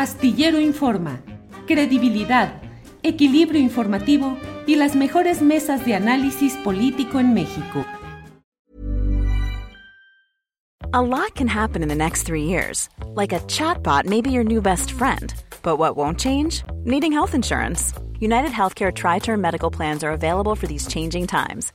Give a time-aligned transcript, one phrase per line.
[0.00, 1.20] Astillero Informa,
[1.66, 2.62] credibilidad,
[3.02, 7.84] equilibrio informativo y las mejores mesas de análisis político en México.
[10.94, 12.88] A lot can happen in the next three years.
[13.14, 15.34] Like a chatbot may be your new best friend.
[15.62, 16.64] But what won't change?
[16.86, 17.92] Needing health insurance.
[18.20, 21.74] United Healthcare Tri Term Medical Plans are available for these changing times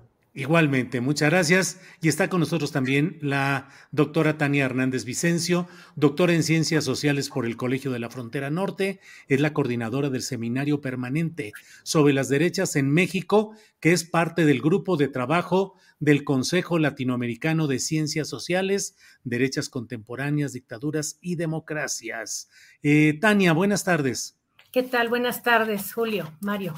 [0.33, 1.81] Igualmente, muchas gracias.
[2.01, 7.45] Y está con nosotros también la doctora Tania Hernández Vicencio, doctora en Ciencias Sociales por
[7.45, 11.51] el Colegio de la Frontera Norte, es la coordinadora del Seminario Permanente
[11.83, 17.67] sobre las Derechas en México, que es parte del grupo de trabajo del Consejo Latinoamericano
[17.67, 22.49] de Ciencias Sociales, Derechas Contemporáneas, Dictaduras y Democracias.
[22.83, 24.37] Eh, Tania, buenas tardes.
[24.71, 25.09] ¿Qué tal?
[25.09, 26.73] Buenas tardes, Julio, Mario.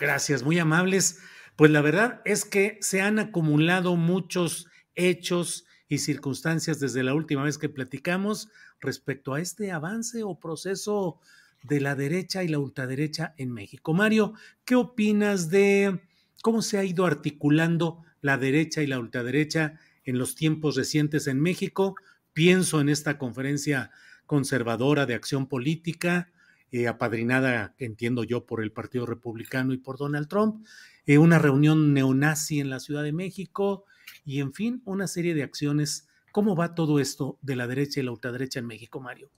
[0.00, 1.20] Gracias, muy amables.
[1.60, 7.42] Pues la verdad es que se han acumulado muchos hechos y circunstancias desde la última
[7.42, 8.48] vez que platicamos
[8.80, 11.20] respecto a este avance o proceso
[11.62, 13.92] de la derecha y la ultraderecha en México.
[13.92, 14.32] Mario,
[14.64, 16.00] ¿qué opinas de
[16.40, 21.42] cómo se ha ido articulando la derecha y la ultraderecha en los tiempos recientes en
[21.42, 21.94] México?
[22.32, 23.90] Pienso en esta conferencia
[24.24, 26.30] conservadora de acción política,
[26.72, 30.64] eh, apadrinada, entiendo yo, por el Partido Republicano y por Donald Trump,
[31.10, 33.84] eh, una reunión neonazi en la Ciudad de México
[34.24, 36.08] y, en fin, una serie de acciones.
[36.30, 39.28] ¿Cómo va todo esto de la derecha y la ultraderecha en México, Mario?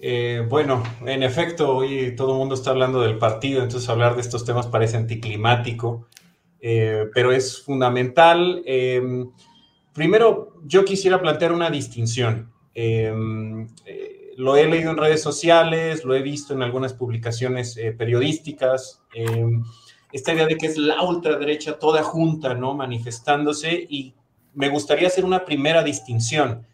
[0.00, 4.22] Eh, bueno, en efecto, hoy todo el mundo está hablando del partido, entonces hablar de
[4.22, 6.08] estos temas parece anticlimático,
[6.60, 8.60] eh, pero es fundamental.
[8.66, 9.30] Em,
[9.92, 12.50] primero, yo quisiera plantear una distinción.
[12.74, 13.68] Em,
[14.36, 19.04] lo he leído en redes sociales, lo he visto en algunas publicaciones periodísticas.
[20.12, 22.74] Esta idea de que es la ultraderecha toda junta, ¿no?
[22.74, 24.14] Manifestándose y
[24.54, 26.66] me gustaría hacer una primera distinción.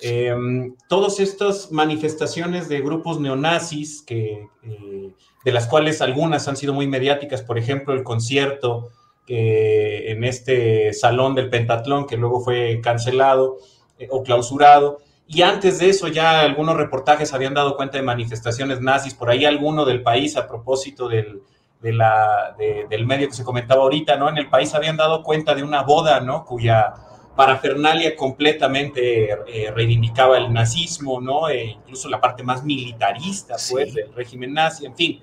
[0.00, 5.12] Em, todas estas manifestaciones de grupos neonazis, que, eh,
[5.44, 8.90] de las cuales algunas han sido muy mediáticas, por ejemplo, el concierto
[9.26, 13.58] que en este salón del Pentatlón, que luego fue cancelado
[13.98, 14.98] eh, o clausurado,
[15.28, 19.44] y antes de eso ya algunos reportajes habían dado cuenta de manifestaciones nazis, por ahí
[19.44, 21.42] alguno del país a propósito del,
[21.82, 24.28] de la, del medio que se comentaba ahorita, ¿no?
[24.28, 26.44] En el país habían dado cuenta de una boda, ¿no?
[26.44, 26.94] Cuya
[27.36, 31.48] parafernalia completamente eh, reivindicaba el nazismo, ¿no?
[31.48, 35.22] E incluso la parte más militarista, pues, del régimen nazi, en fin.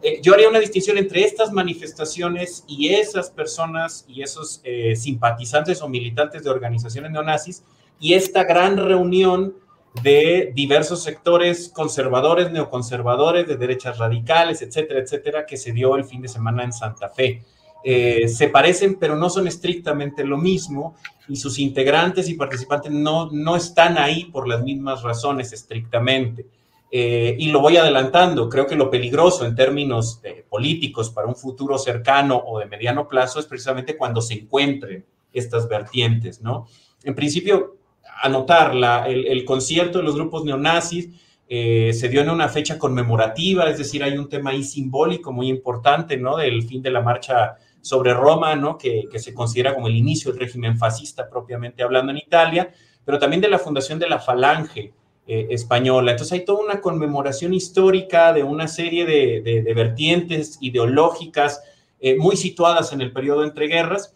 [0.00, 5.82] Eh, yo haría una distinción entre estas manifestaciones y esas personas y esos eh, simpatizantes
[5.82, 7.64] o militantes de organizaciones neonazis
[7.98, 9.54] y esta gran reunión
[10.02, 16.20] de diversos sectores conservadores, neoconservadores, de derechas radicales, etcétera, etcétera, que se dio el fin
[16.22, 17.42] de semana en Santa Fe.
[17.84, 20.96] Eh, se parecen, pero no son estrictamente lo mismo,
[21.28, 26.46] y sus integrantes y participantes no, no están ahí por las mismas razones estrictamente.
[26.90, 31.76] Eh, y lo voy adelantando, creo que lo peligroso en términos políticos para un futuro
[31.76, 36.66] cercano o de mediano plazo es precisamente cuando se encuentren estas vertientes, ¿no?
[37.04, 37.77] En principio,
[38.22, 38.72] anotar,
[39.06, 41.10] el, concierto de los grupos neonazis
[41.48, 45.48] eh, se dio en una fecha conmemorativa, es decir, hay un tema ahí simbólico muy
[45.48, 46.36] importante, ¿no?
[46.36, 48.76] Del fin de la marcha sobre Roma, ¿no?
[48.76, 52.70] Que, se considera como el inicio del régimen fascista propiamente hablando en Italia,
[53.04, 54.92] pero también de la fundación de la Falange
[55.26, 56.10] eh, española.
[56.10, 61.62] Entonces hay toda una conmemoración histórica de una serie de, vertientes ideológicas
[62.00, 64.14] eh, muy situadas en el periodo entre guerras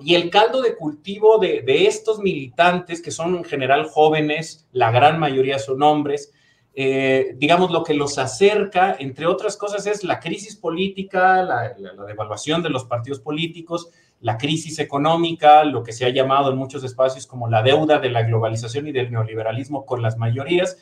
[0.00, 5.18] y el caldo de cultivo de, estos militantes, que son en general jóvenes, la gran
[5.18, 6.32] mayoría son hombres,
[6.74, 11.74] eh, digamos, lo que los acerca, entre otras cosas, es la crisis política, la,
[12.06, 13.90] devaluación de los partidos políticos,
[14.20, 18.10] la crisis económica, lo que se ha llamado en muchos espacios como la deuda de
[18.10, 20.78] la globalización y del neoliberalismo con las mayorías.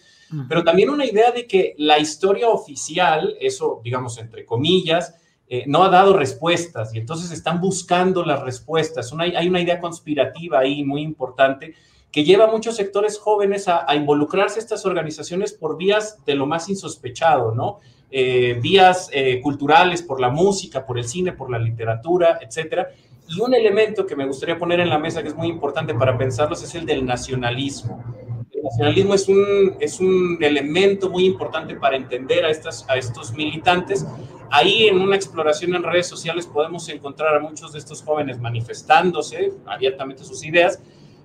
[0.48, 5.14] pero también una idea de que la historia oficial, eso digamos entre comillas,
[5.48, 9.12] eh, no ha dado respuestas y entonces están buscando las respuestas.
[9.18, 11.74] hay una idea conspirativa ahí muy importante
[12.16, 16.46] que lleva a muchos sectores jóvenes a, involucrarse a estas organizaciones por vías de lo
[16.46, 17.80] más insospechado, ¿no?
[18.10, 22.88] Eh, vías eh, culturales, por la música, por el cine, por la literatura, etcétera.
[23.28, 26.16] Y un elemento que me gustaría poner en la mesa que es muy importante para
[26.16, 28.02] pensarlos es el del nacionalismo.
[28.50, 33.34] El nacionalismo es un, es un elemento muy importante para entender a, estas, a estos
[33.34, 34.06] militantes.
[34.50, 39.52] Ahí en una exploración en redes sociales podemos encontrar a muchos de estos jóvenes manifestándose
[39.66, 40.80] abiertamente sus ideas,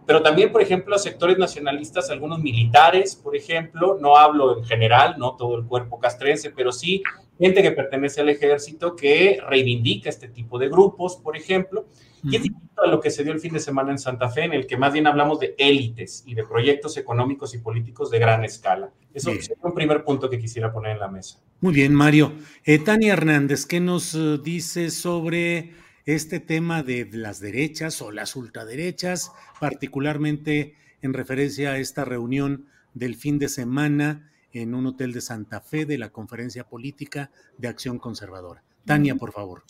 [0.05, 5.35] pero también, por ejemplo, sectores nacionalistas, algunos militares, por ejemplo, no hablo en general, no
[5.35, 7.03] todo el cuerpo castrense, pero sí
[7.41, 11.87] gente que pertenece al ejército que reivindica este tipo de grupos, por ejemplo,
[12.23, 12.43] y es
[12.83, 14.77] a lo que se dio el fin de semana en Santa Fe, en el que
[14.77, 18.91] más bien hablamos de élites y de proyectos económicos y políticos de gran escala.
[19.13, 21.39] Eso es un primer punto que quisiera poner en la mesa.
[21.59, 22.33] Muy bien, Mario.
[22.65, 25.73] Eh, Tania Hernández, ¿qué nos eh, dice sobre
[26.05, 33.15] este tema de las derechas o las ultraderechas, particularmente en referencia a esta reunión del
[33.15, 37.99] fin de semana en un hotel de Santa Fe de la Conferencia Política de Acción
[37.99, 38.63] Conservadora.
[38.85, 39.63] Tania, por favor.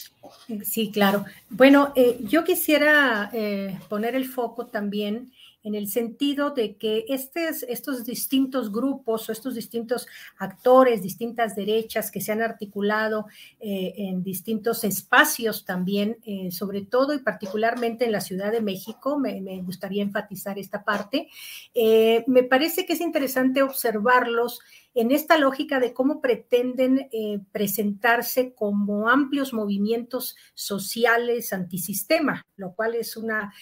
[0.63, 1.25] Sí, claro.
[1.49, 5.31] Bueno, eh, yo quisiera eh, poner el foco también
[5.63, 12.09] en el sentido de que estos, estos distintos grupos o estos distintos actores, distintas derechas
[12.09, 13.27] que se han articulado
[13.59, 19.19] eh, en distintos espacios también, eh, sobre todo y particularmente en la Ciudad de México,
[19.19, 21.27] me, gustaría enfatizar esta parte,
[21.73, 24.59] eh, me parece que es interesante observarlos
[24.93, 27.09] en esta lógica de cómo pretenden
[27.51, 33.53] presentarse como amplios movimientos sociales antisistema, lo cual es una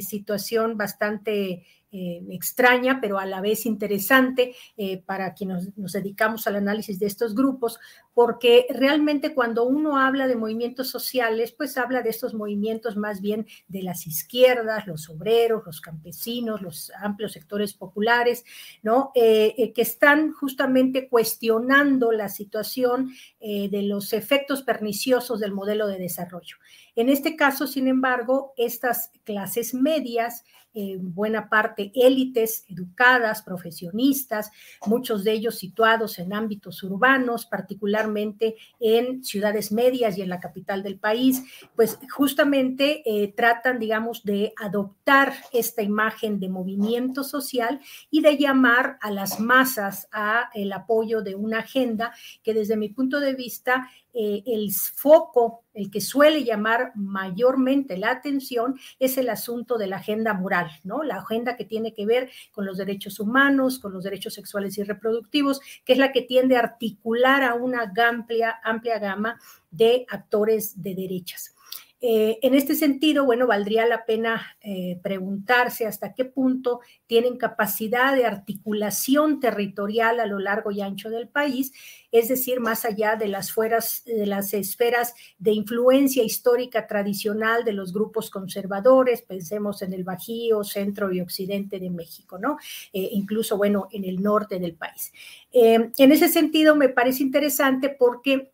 [0.00, 6.54] situación bastante eh, extraña, pero a la vez interesante eh, para quienes nos, dedicamos al
[6.54, 7.80] análisis de estos grupos,
[8.14, 13.48] porque realmente cuando uno habla de movimientos sociales, pues habla de estos movimientos más bien
[13.66, 18.44] de las izquierdas, los obreros, los campesinos, los amplios sectores populares,
[18.84, 19.10] ¿no?
[19.16, 26.56] Eh, que están justamente cuestionando la situación de los efectos perniciosos del modelo de desarrollo.
[27.00, 30.44] En este caso, sin embargo, estas clases medias,
[30.74, 34.50] en buena parte élites educadas, profesionistas,
[34.86, 40.82] muchos de ellos situados en ámbitos urbanos, particularmente en ciudades medias y en la capital
[40.82, 41.42] del país,
[41.74, 47.80] pues justamente eh, tratan, digamos, de adoptar esta imagen de movimiento social
[48.10, 52.12] y de llamar a las masas a el apoyo de una agenda
[52.42, 58.10] que desde mi punto de vista eh, el foco, el que suele llamar mayormente la
[58.10, 61.02] atención, es el asunto de la agenda moral, ¿no?
[61.02, 64.82] La agenda que tiene que ver con los derechos humanos, con los derechos sexuales y
[64.82, 69.40] reproductivos, que es la que tiende a articular a una amplia, amplia gama
[69.70, 71.54] de actores de derechas.
[72.02, 78.16] Eh, en este sentido, bueno, valdría la pena eh, preguntarse hasta qué punto tienen capacidad
[78.16, 81.72] de articulación territorial a lo largo y ancho del país,
[82.10, 87.74] es decir, más allá de las, fueras, de las esferas de influencia histórica tradicional de
[87.74, 92.56] los grupos conservadores, pensemos en el Bajío, centro y occidente de México, ¿no?
[92.94, 95.12] Eh, incluso, bueno, en el norte del país.
[95.52, 98.52] en ese sentido, me parece interesante porque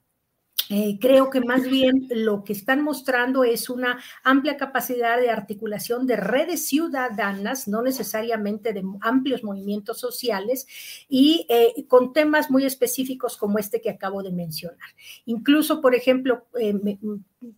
[0.69, 6.07] eh, creo que más bien lo que están mostrando es una amplia capacidad de articulación
[6.07, 10.67] de redes ciudadanas, no necesariamente de amplios movimientos sociales,
[11.09, 14.89] y eh, con temas muy específicos como este que acabo de mencionar.
[15.25, 16.75] Incluso, por ejemplo, eh,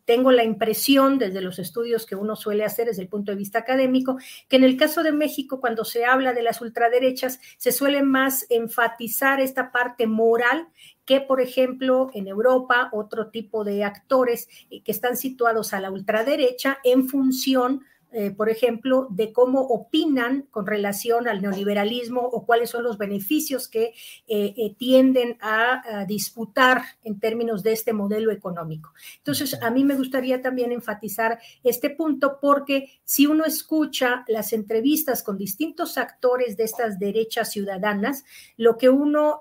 [0.04, 3.60] tengo la impresión desde los estudios que uno suele hacer desde el punto de vista
[3.60, 8.02] académico, que en el caso de México, cuando se habla de las ultraderechas, se suele
[8.02, 10.68] más enfatizar esta parte moral
[11.08, 15.90] que, por ejemplo, en Europa, otro tipo de actores eh, que están situados a la
[15.90, 22.70] ultraderecha en función eh, por ejemplo, de cómo opinan con relación al neoliberalismo o cuáles
[22.70, 23.92] son los beneficios que
[24.26, 28.94] eh, tienden a, disputar en términos de este modelo económico.
[29.18, 35.22] Entonces, a mí me gustaría también enfatizar este punto porque si uno escucha las entrevistas
[35.22, 38.24] con distintos actores de estas derechas ciudadanas,
[38.56, 39.38] lo que uno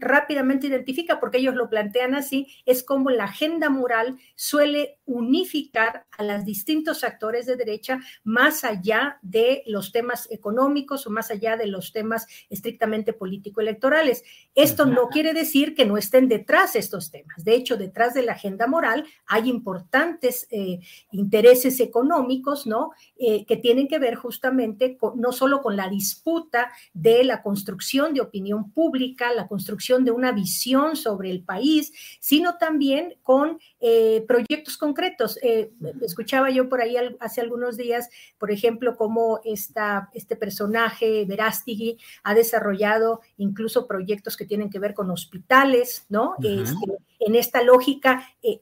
[0.00, 6.24] rápidamente identifica, porque ellos lo plantean así, es como la agenda moral suele unificar a
[6.24, 11.66] los distintos actores de derecha más allá de los temas económicos o más allá de
[11.66, 14.24] los temas estrictamente político-electorales.
[14.54, 17.44] Esto no quiere decir que no estén detrás estos temas.
[17.44, 20.80] De hecho, detrás de la agenda moral hay importantes eh,
[21.12, 22.90] intereses económicos, ¿no?
[23.18, 28.20] Eh, que tienen que ver justamente no solo con la disputa de la construcción de
[28.20, 34.76] opinión pública, la construcción de una visión sobre el país, sino también con eh, proyectos
[34.76, 35.38] concretos.
[35.42, 35.70] Eh,
[36.02, 42.34] escuchaba yo por ahí hace algunos días, por ejemplo, cómo esta, este personaje, Verástigui, ha
[42.34, 46.34] desarrollado incluso proyectos que tienen que ver con hospitales, ¿no?
[46.42, 48.60] Este, en esta lógica eh,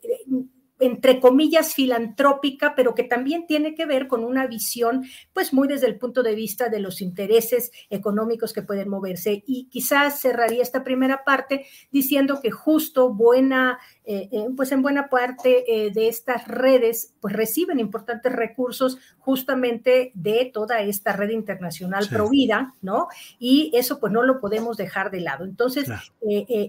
[0.84, 5.86] entre comillas, filantrópica, pero que también tiene que ver con una visión, pues muy desde
[5.86, 9.42] el punto de vista de los intereses económicos que pueden moverse.
[9.46, 15.08] Y quizás cerraría esta primera parte diciendo que justo buena eh, eh, pues en buena
[15.08, 22.06] parte eh, de estas redes pues reciben importantes recursos justamente de toda esta red internacional
[22.10, 23.08] provida, ¿no?
[23.38, 25.46] Y eso pues no lo podemos dejar de lado.
[25.46, 25.88] Entonces,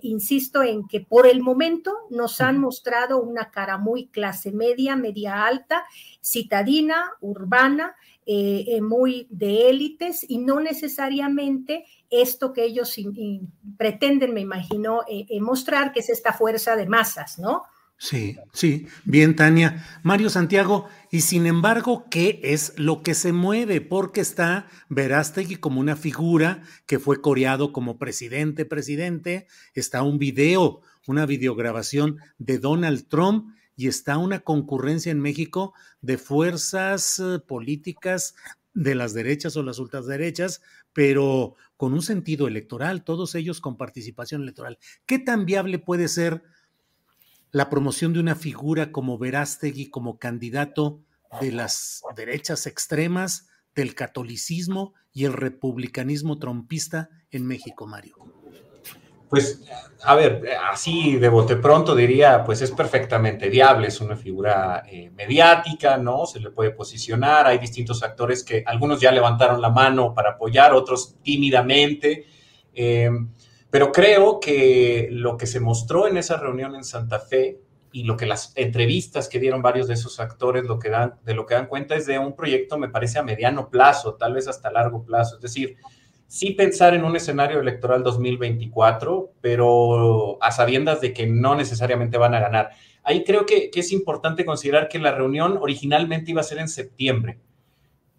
[0.01, 5.45] insisto en que por el momento nos han mostrado una cara muy clase media, media
[5.45, 5.83] alta,
[6.21, 7.95] citadina, urbana,
[8.81, 12.95] muy de élites y no necesariamente esto que ellos
[13.77, 17.63] pretenden, me imagino, eh, eh, mostrar, que es esta fuerza de masas, ¿no?
[17.97, 19.85] Sí, sí, bien, Tania.
[20.03, 23.79] Mario Santiago, y sin embargo, ¿qué es lo que se mueve?
[23.79, 30.81] Porque está Verástegui como una figura que fue coreado como presidente, presidente, está un video,
[31.07, 38.35] una videograbación de Donald Trump y está una concurrencia en México de fuerzas eh, políticas
[38.73, 40.61] de las derechas o las ultraderechas,
[40.93, 44.77] pero con un sentido electoral, todos ellos con participación electoral.
[45.05, 46.43] ¿Qué tan viable puede ser
[47.51, 51.01] la promoción de una figura como Verástegui como candidato
[51.41, 58.44] de las derechas extremas, del catolicismo y el republicanismo trompista en México, Mario?
[59.35, 59.61] Pues,
[60.05, 65.09] a ver, así de bote pronto diría, pues es perfectamente viable, es una figura eh,
[65.09, 66.25] mediática, ¿no?
[66.25, 70.71] Se le puede posicionar, hay distintos actores que algunos ya levantaron la mano para apoyar,
[70.71, 72.27] otros tímidamente,
[72.73, 73.09] eh,
[73.69, 77.59] pero creo que lo que se mostró en esa reunión en Santa Fe
[77.91, 81.33] y lo que las entrevistas que dieron varios de esos actores lo que dan, de
[81.33, 84.47] lo que dan cuenta es de un proyecto, me parece, a mediano plazo, tal vez
[84.47, 85.75] hasta largo plazo, es decir,
[86.27, 92.33] sí pensar en un escenario electoral 2024, pero a sabiendas de que no necesariamente van
[92.33, 92.71] a ganar.
[93.03, 97.37] Ahí creo que, es importante considerar que la reunión originalmente iba a ser en septiembre,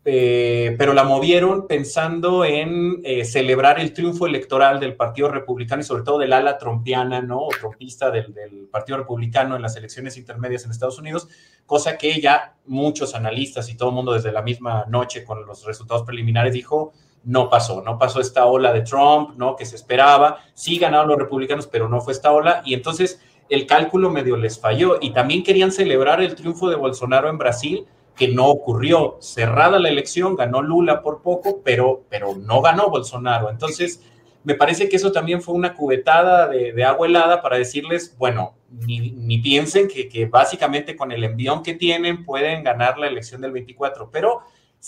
[0.05, 5.85] eh, pero la movieron pensando en eh, celebrar el triunfo electoral del Partido Republicano y
[5.85, 7.41] sobre todo del ala trompiana, ¿no?
[7.41, 11.29] O trompista del, del Partido Republicano en las elecciones intermedias en Estados Unidos,
[11.67, 15.67] cosa que ya muchos analistas y todo el mundo desde la misma noche con los
[15.67, 16.93] resultados preliminares dijo,
[17.27, 19.57] no pasó, no pasó esta ola de Trump, ¿no?
[19.57, 23.67] Que se esperaba, sí ganaron los republicanos, pero no fue esta ola, y entonces el
[23.67, 28.29] cálculo medio les falló, y también querían celebrar el triunfo de Bolsonaro en Brasil, que
[28.29, 34.03] no ocurrió, cerrada la elección, ganó Lula por poco, pero, pero no ganó Bolsonaro, entonces
[34.45, 39.39] me parece que eso también fue una cubetada de, agua helada para decirles, bueno, ni,
[39.39, 44.11] piensen que, que, básicamente con el envión que tienen pueden ganar la elección del 24,
[44.13, 44.43] pero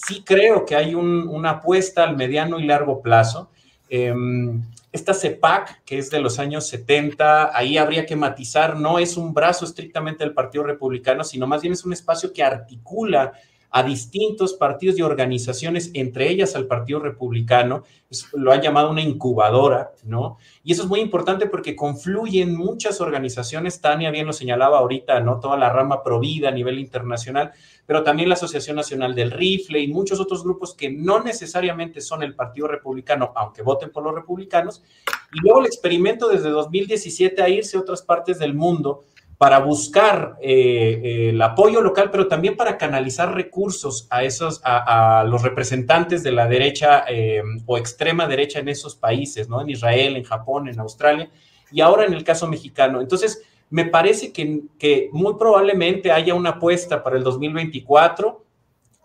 [0.07, 3.51] sí creo que hay una apuesta al mediano y largo plazo.
[3.89, 4.63] Em,
[4.93, 9.35] esta CEPAC, que es de los años 70, ahí habría que matizar, no es un
[9.35, 13.33] brazo estrictamente del Partido Republicano, sino más bien es un espacio que articula
[13.71, 17.85] a distintos partidos y organizaciones, entre ellas al Partido Republicano,
[18.33, 20.39] lo han llamado una incubadora, ¿no?
[20.65, 25.39] Y eso es muy importante porque confluyen muchas organizaciones, Tania bien lo señalaba ahorita, ¿no?
[25.39, 27.53] Toda la rama provida a nivel internacional,
[27.85, 32.23] pero también la Asociación Nacional del Rifle y muchos otros grupos que no necesariamente son
[32.23, 34.83] el Partido Republicano, aunque voten por los republicanos.
[35.35, 39.05] Y luego el experimento desde 2017 a irse a otras partes del mundo
[39.39, 45.25] para buscar eh, eh, el apoyo local, pero también para canalizar recursos a esos, a,
[45.29, 49.61] los representantes de la derecha eh, o extrema derecha en esos países, ¿no?
[49.61, 51.31] En Israel, en Japón, en Australia,
[51.71, 53.01] y ahora en el caso mexicano.
[53.01, 53.41] Entonces,
[53.71, 58.45] me parece que, que muy probablemente haya una apuesta para el 2024.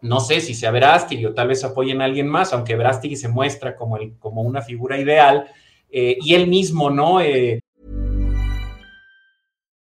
[0.02, 3.28] No sé si sea Verástegui o tal vez apoyen a alguien más, aunque Verástegui se
[3.28, 5.46] muestra como, el, como una figura ideal.
[5.92, 7.20] y él mismo, ¿no?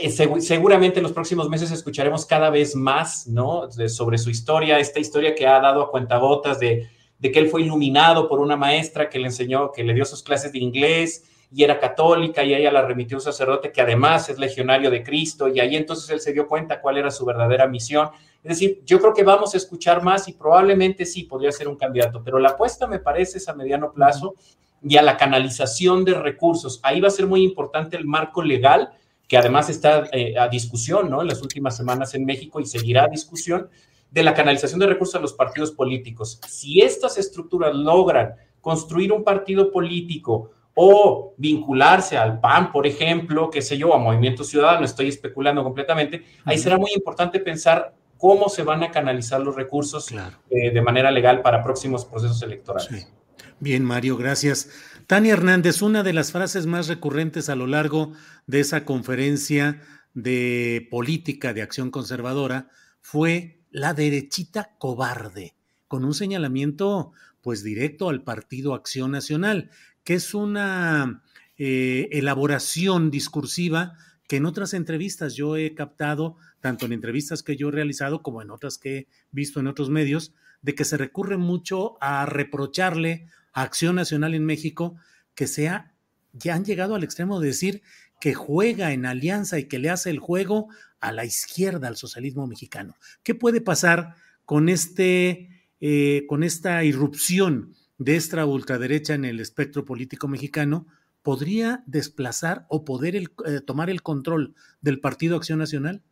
[0.00, 0.10] Eh,
[0.40, 3.70] seguramente en los próximos meses escucharemos cada vez más, ¿no?
[3.88, 6.88] sobre su historia, esta historia que ha dado a cuentagotas de,
[7.18, 10.22] de que él fue iluminado por una maestra que le enseñó, que le dio sus
[10.22, 14.38] clases de inglés y era católica y ella la remitió un sacerdote que además es
[14.38, 18.10] legionario de Cristo y ahí entonces él se dio cuenta cuál era su verdadera misión.
[18.42, 21.76] Es decir, yo creo que vamos a escuchar más y probablemente sí podría ser un
[21.76, 24.34] candidato, pero la apuesta me parece es a mediano plazo
[24.82, 26.80] y a la canalización de recursos.
[26.82, 28.92] Ahí va a ser muy importante el marco legal
[29.28, 31.22] que además está eh, a discusión, ¿no?
[31.22, 33.68] En las últimas semanas en México y seguirá a discusión
[34.10, 36.40] de la canalización de recursos a los partidos políticos.
[36.48, 43.62] Si estas estructuras logran construir un partido político o vincularse al PAN, por ejemplo, qué
[43.62, 48.62] sé yo, a Movimiento Ciudadano, estoy especulando completamente, ahí será muy importante pensar cómo se
[48.62, 50.10] van a canalizar los recursos
[50.50, 53.10] eh, de manera legal para próximos procesos electorales.
[53.58, 54.68] Bien, Mario, gracias.
[55.06, 58.12] Tania Hernández, una de las frases más recurrentes a lo largo
[58.48, 59.80] de esa conferencia
[60.14, 62.70] de política de acción conservadora
[63.00, 65.54] fue la derechita cobarde,
[65.86, 69.70] con un señalamiento pues directo al Partido Acción Nacional,
[70.02, 71.22] que es una
[71.56, 73.96] eh, elaboración discursiva
[74.26, 78.42] que en otras entrevistas yo he captado, tanto en entrevistas que yo he realizado como
[78.42, 83.28] en otras que he visto en otros medios, de que se recurre mucho a reprocharle
[83.56, 84.96] Acción Nacional en México,
[85.34, 85.94] que sea,
[86.34, 87.82] ya han llegado al extremo de decir
[88.20, 90.68] que juega en alianza y que le hace el juego
[91.00, 92.96] a la izquierda, al socialismo mexicano.
[93.22, 95.48] ¿Qué puede pasar con, este,
[95.80, 100.86] eh, con esta irrupción de esta ultraderecha en el espectro político mexicano?
[101.22, 106.02] ¿Podría desplazar o poder eh, tomar el control del Partido Acción Nacional?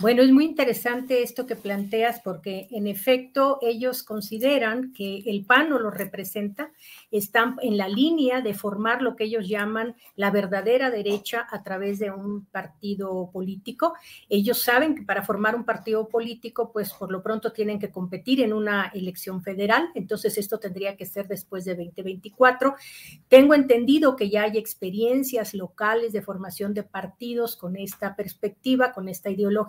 [0.00, 5.70] Bueno, es muy interesante esto que planteas porque en efecto ellos consideran que el PAN
[5.70, 6.72] no lo representa,
[7.12, 12.00] están en la línea de formar lo que ellos llaman la verdadera derecha a través
[12.00, 13.94] de un partido político.
[14.28, 18.40] Ellos saben que para formar un partido político, pues por lo pronto tienen que competir
[18.40, 22.74] en una elección federal, entonces esto tendría que ser después de 2024.
[23.28, 29.08] Tengo entendido que ya hay experiencias locales de formación de partidos con esta perspectiva, con
[29.08, 29.67] esta ideología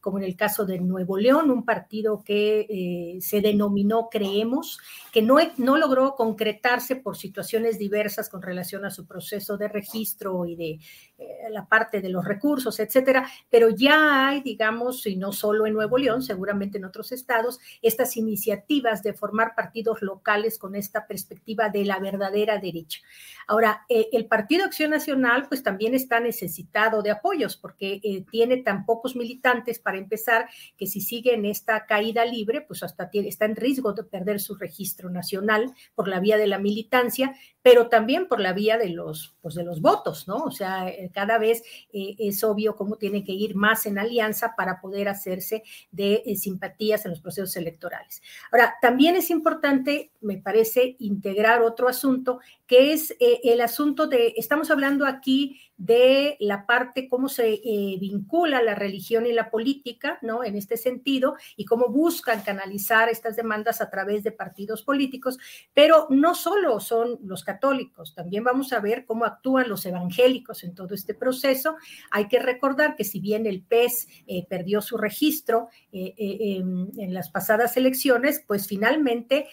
[0.00, 4.78] como en el caso de Nuevo León, un partido que eh, se denominó Creemos,
[5.12, 10.46] que no, no logró concretarse por situaciones diversas con relación a su proceso de registro
[10.46, 10.78] y de
[11.18, 15.74] eh, la parte de los recursos, etcétera, pero ya hay, digamos, y no solo en
[15.74, 21.68] Nuevo León, seguramente en otros estados, estas iniciativas de formar partidos locales con esta perspectiva
[21.68, 23.00] de la verdadera derecha.
[23.46, 28.00] Ahora, eh, el Partido Acción Nacional, pues también está necesitado de apoyos porque
[28.30, 33.10] tiene tan pocos militares para empezar, que si sigue en esta caída libre, pues hasta
[33.10, 37.34] tiene, está en riesgo de perder su registro nacional por la vía de la militancia,
[37.62, 40.36] pero también por la vía de los, pues de los votos, ¿no?
[40.36, 44.54] O sea, eh, cada vez eh, es obvio cómo tiene que ir más en alianza
[44.56, 48.22] para poder hacerse de eh, simpatías en los procesos electorales.
[48.50, 54.70] Ahora, también es importante, me parece, integrar otro asunto, que es el asunto de, estamos
[54.70, 57.60] hablando aquí de la parte, cómo se
[57.98, 60.44] vincula la religión y la política, ¿no?
[60.44, 65.36] En este sentido, y cómo buscan canalizar estas demandas a través de partidos políticos,
[65.74, 70.72] pero no solo son los católicos, también vamos a ver cómo actúan los evangélicos en
[70.72, 71.76] todo este proceso.
[72.12, 76.62] Hay que recordar que si bien el PES eh, perdió su registro eh, eh,
[76.96, 79.48] en, las pasadas elecciones, pues finalmente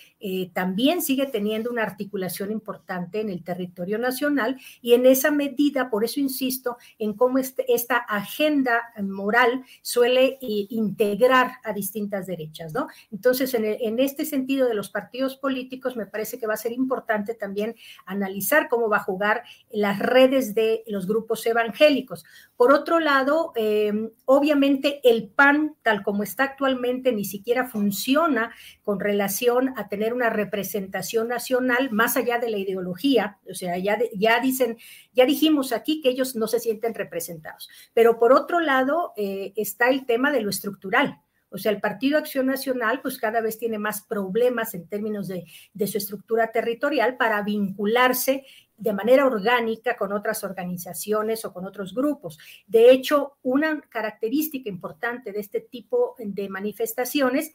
[0.54, 6.04] también sigue teniendo una articulación importante en el territorio nacional y en esa medida, por
[6.04, 12.88] eso insisto, en cómo este, esta agenda moral suele integrar a distintas derechas, ¿no?
[13.12, 16.74] Entonces, en, en este sentido de los partidos políticos, me parece que va a ser
[16.74, 22.26] importante también analizar cómo va a jugar las redes de los grupos evangélicos.
[22.56, 28.52] Por otro lado, eh, obviamente el PAN, tal como está actualmente, ni siquiera funciona
[28.84, 33.38] con relación a tener una representación nacional más allá de la ideología.
[33.50, 33.98] O sea, ya,
[34.42, 34.78] dicen,
[35.14, 37.70] ya dijimos aquí que ellos no se sienten representados.
[37.94, 41.22] Pero por otro lado, eh, está el tema de lo estructural.
[41.50, 45.46] O sea, el Partido Acción Nacional, pues cada vez tiene más problemas en términos de,
[45.74, 48.46] de, su estructura territorial para vincularse
[48.78, 52.38] de manera orgánica con otras organizaciones o con otros grupos.
[52.68, 57.54] De hecho, una característica importante de este tipo de manifestaciones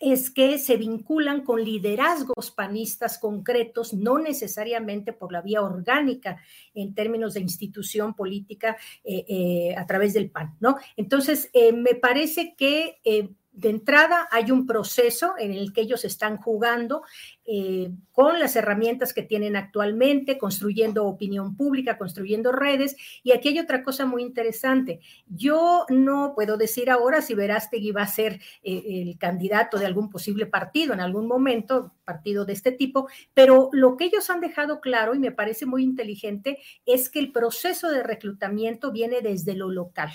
[0.00, 6.38] es que se vinculan con liderazgos panistas concretos, no necesariamente por la vía orgánica
[6.74, 10.76] en términos de institución política eh, eh, a través del PAN, ¿no?
[10.96, 13.00] Entonces, eh, me parece que
[13.54, 17.02] de entrada hay un proceso en el que ellos están jugando
[17.46, 22.96] eh, con las herramientas que tienen actualmente, construyendo opinión pública, construyendo redes.
[23.22, 25.00] Y aquí hay otra cosa muy interesante.
[25.28, 30.10] Yo no puedo decir ahora si Verástegui va a ser eh, el candidato de algún
[30.10, 34.80] posible partido en algún momento, partido de este tipo, pero lo que ellos han dejado
[34.80, 39.70] claro y me parece muy inteligente es que el proceso de reclutamiento viene desde lo
[39.70, 40.10] local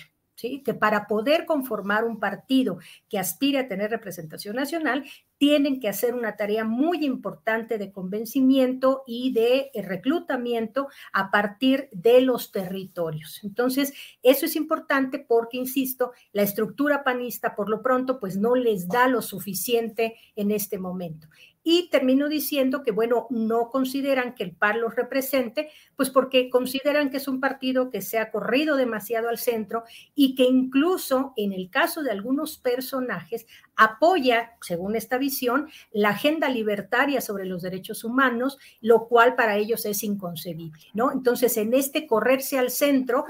[0.63, 5.03] que para poder conformar un partido que aspire a tener representación nacional,
[5.37, 11.87] tienen que hacer una tarea muy importante de convencimiento y de eh, reclutamiento a partir
[11.93, 13.39] de los territorios.
[13.43, 18.87] Entonces, eso es importante porque, insisto, la estructura panista por lo pronto pues no les
[18.89, 21.27] da lo suficiente en este momento.
[21.71, 27.11] Y termino diciendo que, bueno, no consideran que el PAR los represente, pues porque consideran
[27.11, 29.83] que es un partido que se ha corrido demasiado al centro
[30.15, 36.49] y que incluso en el caso de algunos personajes apoya, según esta visión, la agenda
[36.49, 41.11] libertaria sobre los derechos humanos, lo cual para ellos es inconcebible, ¿no?
[41.11, 43.25] Entonces, en este correrse al centro,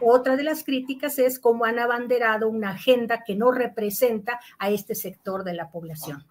[0.00, 4.94] otra de las críticas es cómo han abanderado una agenda que no representa a este
[4.94, 6.24] sector de la población.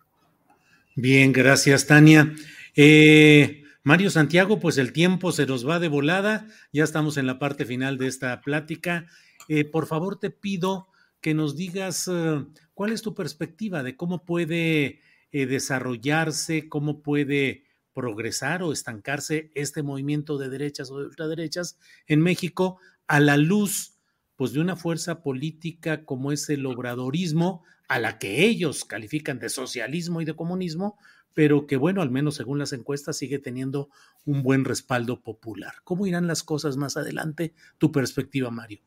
[1.01, 2.35] Bien, gracias, Tania.
[2.75, 6.45] Eh, Mario Santiago, pues el tiempo se nos va de volada.
[6.73, 9.07] Ya estamos en la parte final de esta plática.
[9.47, 10.89] Eh, por favor, te pido
[11.21, 14.99] que nos digas eh, cuál es tu perspectiva de cómo puede
[15.31, 22.77] desarrollarse, cómo puede progresar o estancarse este movimiento de derechas o de ultraderechas en México
[23.07, 23.93] a la luz
[24.35, 29.49] pues de una fuerza política como es el obradorismo, a la que ellos califican de
[29.49, 30.97] socialismo y de comunismo,
[31.33, 33.89] pero que bueno, al menos según las encuestas sigue teniendo
[34.25, 35.73] un buen respaldo popular.
[35.83, 37.53] ¿Cómo irán las cosas más adelante?
[37.79, 38.79] Tu perspectiva, Mario.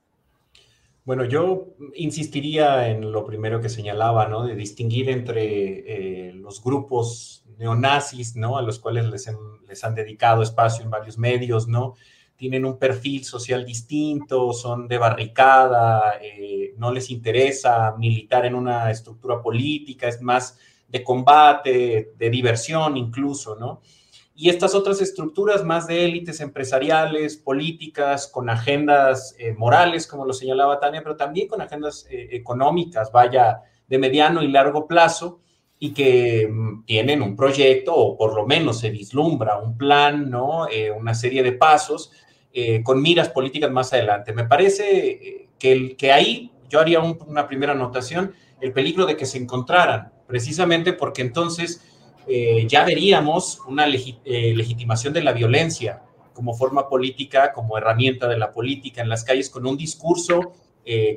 [1.05, 4.47] Bueno, yo insistiría en lo primero que señalaba, ¿no?
[4.47, 8.57] De distinguir entre eh, los grupos neonazis, ¿no?
[8.57, 9.29] A los cuales les,
[9.67, 11.97] les han dedicado espacio en varios medios, ¿no?
[12.43, 18.91] Tienen un perfil social distinto, son de barricada, eh, no les interesa militar en una
[18.91, 23.81] estructura política, es más de combate, de diversión incluso, ¿no?
[24.35, 30.33] Y estas otras estructuras más de élites empresariales, políticas, con agendas eh, morales, como lo
[30.33, 35.39] señalaba Tania, pero también con agendas eh, económicas, vaya, de mediano y largo plazo,
[35.79, 40.67] y que mm, tienen un proyecto, o por lo menos se vislumbra un plan, ¿no?
[40.99, 42.11] una serie de pasos
[42.55, 44.33] eh, con miras políticas más adelante.
[44.33, 49.17] Me parece eh, que, el, que ahí yo haría una primera anotación, el peligro de
[49.17, 51.83] que se encontraran, precisamente porque entonces
[52.27, 58.53] eh, ya veríamos una legitimación de la violencia como forma política, como herramienta de la
[58.53, 60.53] política en las calles, con un discurso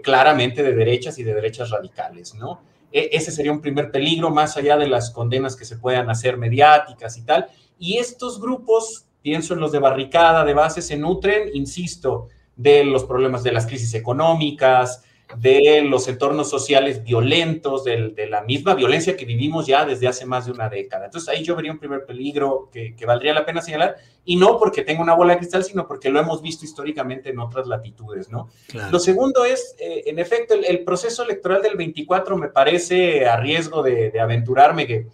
[0.04, 2.62] claramente de derechas y de derechas radicales, ¿no?
[2.92, 6.38] E, ese sería un primer peligro, más allá de las condenas que se puedan hacer
[6.38, 7.48] mediáticas y tal.
[7.78, 13.06] Y estos grupos pienso en los de barricada, de base, se nutren, insisto, de los
[13.06, 15.04] problemas de las crisis económicas,
[15.36, 20.46] de los entornos sociales violentos, de, la misma violencia que vivimos ya desde hace más
[20.46, 21.06] de una década.
[21.06, 24.84] Entonces ahí yo vería un primer peligro que, valdría la pena señalar, y no porque
[24.84, 28.50] tenga una bola de cristal, sino porque lo hemos visto históricamente en otras latitudes, ¿no?
[28.92, 33.82] Lo segundo es, eh, en efecto, el, proceso electoral del 24 me parece, a riesgo
[33.82, 35.08] de, de aventurarme, que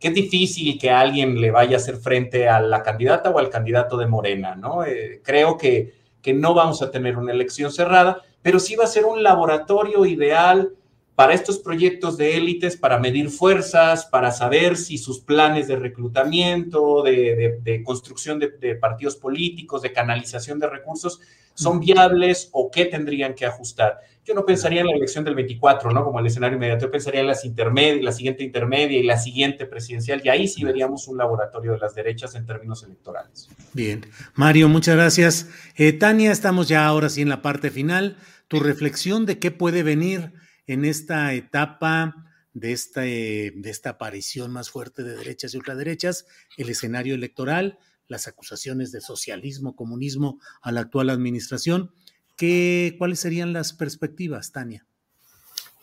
[0.00, 3.50] que es difícil que alguien le vaya a hacer frente a la candidata o al
[3.50, 4.82] candidato de Morena, ¿no?
[4.82, 8.88] Eh, creo que, que no vamos a tener una elección cerrada, pero sí va a
[8.88, 10.72] ser un laboratorio ideal
[11.14, 17.02] para estos proyectos de élites, para medir fuerzas, para saber si sus planes de reclutamiento,
[17.02, 21.20] de, construcción de, de, partidos políticos, de canalización de recursos,
[21.54, 23.98] ¿Son viables o qué tendrían que ajustar?
[24.24, 26.04] Yo no pensaría en la elección del 24, ¿no?
[26.04, 29.66] Como el escenario inmediato, yo pensaría en las intermedias, la siguiente intermedia y la siguiente
[29.66, 33.48] presidencial, y ahí sí veríamos un laboratorio de las derechas en términos electorales.
[33.72, 35.48] Bien, Mario, muchas gracias.
[35.76, 38.16] Eh, Tania, estamos ya ahora sí en la parte final.
[38.48, 40.32] Tu reflexión de qué puede venir
[40.66, 46.68] en esta etapa de esta, de esta aparición más fuerte de derechas y ultraderechas, el
[46.68, 47.78] escenario electoral,
[48.10, 51.92] las acusaciones de socialismo, comunismo a la actual administración.
[52.36, 54.86] ¿Qué, ¿Cuáles serían las perspectivas, Tania?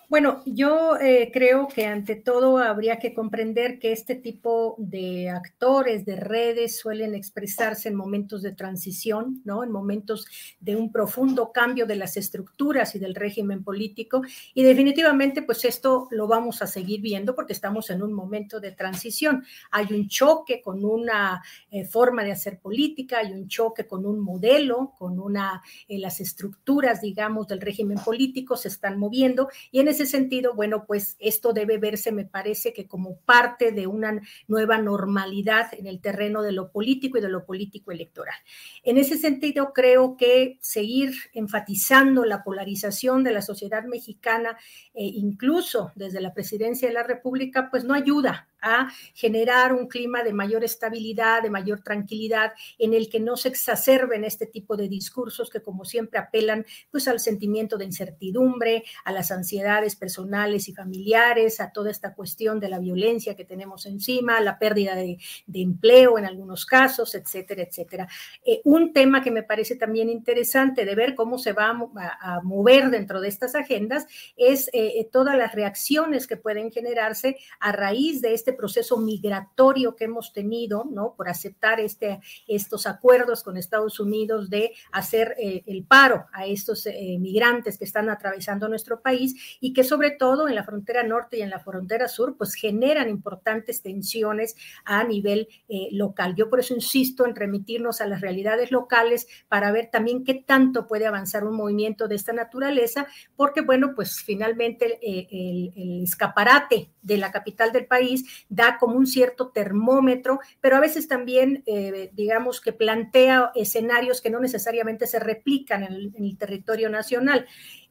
[0.09, 6.05] Bueno, yo eh, creo que ante todo habría que comprender que este tipo de actores
[6.05, 9.65] de redes suelen expresarse en momentos de transición, ¿no?
[9.65, 10.25] En momentos
[10.61, 14.21] de un profundo cambio de las estructuras y del régimen político.
[14.53, 18.71] Y definitivamente, pues esto lo vamos a seguir viendo porque estamos en un momento de
[18.71, 19.43] transición.
[19.71, 24.21] Hay un choque con una eh, forma de hacer política, hay un choque con un
[24.21, 29.96] modelo, con una, eh, las estructuras, digamos, del régimen político se están moviendo y en
[29.97, 34.77] ese sentido, bueno, pues esto debe verse, me parece que como parte de una nueva
[34.77, 38.35] normalidad en el terreno de lo político y de lo político electoral.
[38.83, 44.55] En ese sentido, creo que seguir enfatizando la polarización de la sociedad mexicana,
[44.93, 50.23] e incluso desde la presidencia de la República, pues no ayuda a generar un clima
[50.23, 54.87] de mayor estabilidad, de mayor tranquilidad, en el que no se exacerben este tipo de
[54.87, 60.73] discursos que como siempre apelan pues al sentimiento de incertidumbre, a las ansiedades personales y
[60.73, 65.17] familiares, a toda esta cuestión de la violencia que tenemos encima, la pérdida de,
[65.53, 68.07] empleo en algunos casos, etcétera, etcétera.
[68.45, 72.89] Eh, un tema que me parece también interesante de ver cómo se va a, mover
[72.91, 78.33] dentro de estas agendas es eh, todas las reacciones que pueden generarse a raíz de
[78.33, 81.13] este proceso migratorio que hemos tenido, ¿no?
[81.15, 86.85] Por aceptar este, estos acuerdos con Estados Unidos de hacer eh, el paro a estos
[86.85, 91.37] eh, migrantes que están atravesando nuestro país y que sobre todo en la frontera norte
[91.37, 94.55] y en la frontera sur, pues generan importantes tensiones
[94.85, 96.35] a nivel eh, local.
[96.35, 100.87] Yo por eso insisto en remitirnos a las realidades locales para ver también qué tanto
[100.87, 107.31] puede avanzar un movimiento de esta naturaleza, porque bueno, pues finalmente el escaparate de la
[107.31, 112.73] capital del país da como un cierto termómetro, pero a veces también, eh, digamos, que
[112.73, 117.45] plantea escenarios que no necesariamente se replican en el, territorio nacional.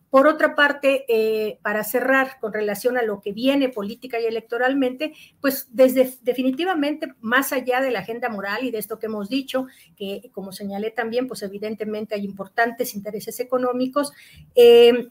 [0.08, 5.12] Por otra parte, eh, para cerrar con relación a lo que viene política y electoralmente,
[5.40, 9.66] pues desde definitivamente más allá de la agenda moral y de esto que hemos dicho,
[9.96, 14.12] que como señalé también, pues evidentemente hay importantes intereses económicos.
[14.54, 15.10] Eh,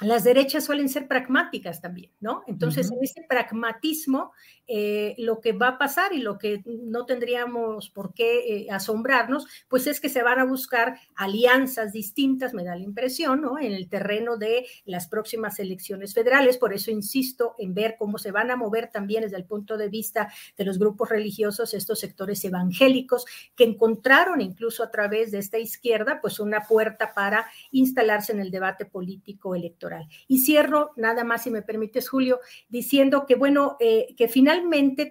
[0.00, 2.44] las derechas suelen ser pragmáticas también, ¿no?
[2.46, 4.32] Entonces, en ese pragmatismo,
[4.70, 9.46] eh, lo que va a pasar y lo que no tendríamos por qué eh, asombrarnos,
[9.66, 13.58] pues es que se van a buscar alianzas distintas, me da la impresión, ¿no?
[13.58, 16.58] En el terreno de las próximas elecciones federales.
[16.58, 19.88] Por eso insisto en ver cómo se van a mover también desde el punto de
[19.88, 23.24] vista de los grupos religiosos, estos sectores evangélicos
[23.56, 28.50] que encontraron incluso a través de esta izquierda, pues una puerta para instalarse en el
[28.50, 30.08] debate político electoral.
[30.26, 34.57] Y cierro nada más, si me permites, Julio, diciendo que, bueno, eh, que finalmente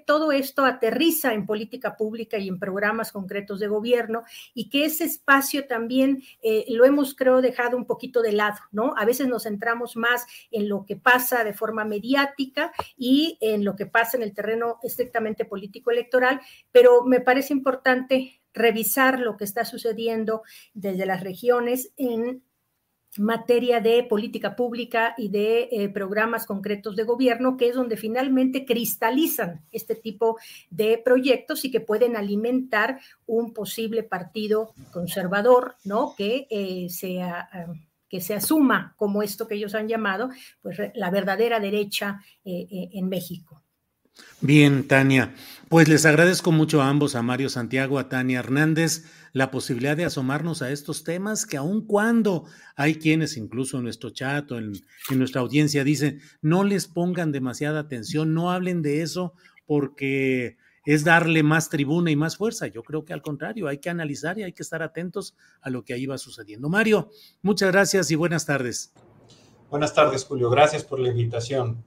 [0.05, 5.05] todo esto aterriza en política pública y en programas concretos de gobierno y que ese
[5.05, 8.93] espacio también eh, lo hemos, creo, dejado un poquito de lado, ¿no?
[8.97, 13.75] A veces nos centramos más en lo que pasa de forma mediática y en lo
[13.75, 19.43] que pasa en el terreno estrictamente político electoral, pero me parece importante revisar lo que
[19.43, 20.41] está sucediendo
[20.73, 22.43] desde las regiones en
[23.17, 28.65] materia de política pública y de eh, programas concretos de gobierno, que es donde finalmente
[28.65, 30.37] cristalizan este tipo
[30.69, 36.13] de proyectos y que pueden alimentar un posible partido conservador, ¿no?
[36.17, 37.49] Que eh, sea
[38.09, 40.29] que se asuma como esto que ellos han llamado,
[40.61, 43.61] pues la verdadera derecha eh, en México.
[44.41, 45.33] Bien, Tania.
[45.69, 50.05] Pues les agradezco mucho a ambos, a Mario Santiago, a Tania Hernández, la posibilidad de
[50.05, 54.73] asomarnos a estos temas que aun cuando hay quienes, incluso en nuestro chat o en,
[55.09, 59.33] en nuestra audiencia, dicen, no les pongan demasiada atención, no hablen de eso
[59.65, 62.67] porque es darle más tribuna y más fuerza.
[62.67, 65.83] Yo creo que al contrario, hay que analizar y hay que estar atentos a lo
[65.83, 66.69] que ahí va sucediendo.
[66.69, 67.09] Mario,
[67.41, 68.93] muchas gracias y buenas tardes.
[69.69, 70.49] Buenas tardes, Julio.
[70.49, 71.83] Gracias por la invitación.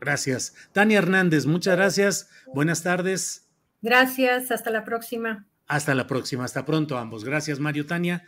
[0.00, 0.54] Gracias.
[0.72, 2.28] Tania Hernández, muchas gracias.
[2.54, 3.46] Buenas tardes.
[3.82, 5.46] Gracias, hasta la próxima.
[5.66, 7.24] Hasta la próxima, hasta pronto ambos.
[7.24, 8.24] Gracias, Mario Tania.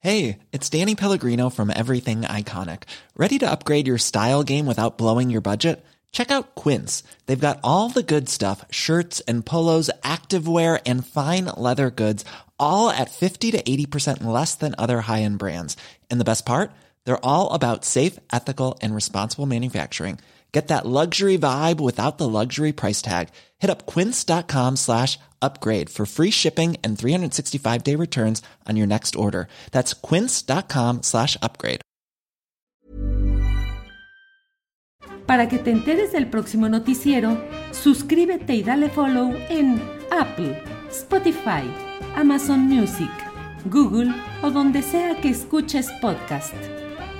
[0.00, 2.84] Hey, it's Danny Pellegrino from Everything Iconic.
[3.16, 5.84] ¿Ready to upgrade your style game without blowing your budget?
[6.12, 7.02] Check out Quince.
[7.26, 12.24] They've got all the good stuff shirts and polos, activewear, and fine leather goods
[12.58, 15.76] all at 50 to 80% less than other high-end brands.
[16.10, 16.70] And the best part?
[17.08, 20.18] They're all about safe, ethical, and responsible manufacturing.
[20.52, 23.28] Get that luxury vibe without the luxury price tag.
[23.60, 29.48] Hit up quince.com slash upgrade for free shipping and 365-day returns on your next order.
[29.72, 31.80] That's quince.com slash upgrade.
[35.26, 37.38] Para que te enteres del próximo noticiero,
[37.72, 41.64] suscríbete y dale follow en Apple, Spotify,
[42.16, 43.10] Amazon Music,
[43.64, 46.54] Google o donde sea que escuches podcast.